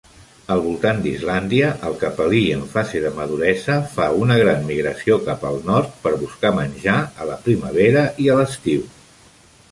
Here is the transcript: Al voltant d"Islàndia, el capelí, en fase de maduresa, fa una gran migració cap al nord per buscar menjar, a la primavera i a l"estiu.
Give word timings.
Al 0.53 0.61
voltant 0.67 0.99
d"Islàndia, 1.01 1.67
el 1.89 1.97
capelí, 2.03 2.39
en 2.53 2.63
fase 2.71 3.01
de 3.03 3.11
maduresa, 3.17 3.75
fa 3.91 4.07
una 4.21 4.37
gran 4.43 4.65
migració 4.69 5.17
cap 5.27 5.45
al 5.49 5.59
nord 5.67 5.93
per 6.07 6.13
buscar 6.23 6.51
menjar, 6.61 6.95
a 7.23 7.27
la 7.33 7.37
primavera 7.43 8.07
i 8.25 8.31
a 8.33 8.39
l"estiu. 8.39 8.89